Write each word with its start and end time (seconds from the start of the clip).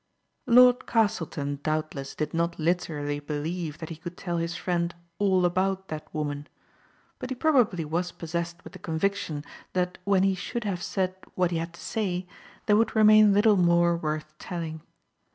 Lord 0.47 0.87
Castleton, 0.87 1.59
doubtless, 1.61 2.15
did 2.15 2.33
not 2.33 2.57
literally 2.57 3.19
believe 3.19 3.77
that 3.77 3.89
he 3.89 3.97
could 3.97 4.17
tell 4.17 4.37
his 4.37 4.55
friend" 4.55 4.95
all 5.19 5.45
about" 5.45 5.87
that 5.89 6.11
woman. 6.11 6.47
But 7.19 7.29
he 7.29 7.35
probably 7.35 7.85
was 7.85 8.11
possessed 8.11 8.63
with 8.63 8.73
the 8.73 8.79
conviction 8.79 9.45
that 9.73 9.99
when 10.03 10.23
he 10.23 10.33
should 10.33 10.63
have 10.63 10.81
said 10.81 11.13
what 11.35 11.51
he 11.51 11.57
had 11.57 11.73
to 11.75 11.81
say, 11.81 12.25
there 12.65 12.77
would 12.77 12.95
remain 12.95 13.31
little 13.31 13.57
more 13.57 13.95
worth 13.95 14.35
telling. 14.39 14.81